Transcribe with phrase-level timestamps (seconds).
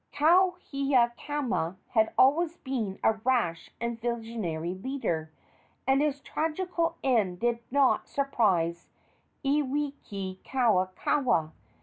[0.13, 5.31] Kauhiakama had always been a rash and visionary leader,
[5.85, 8.87] and his tragical end did not surprise
[9.45, 11.51] Iwikauikaua.